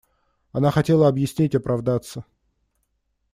[0.51, 2.25] Она хотела объяснить, оправдаться.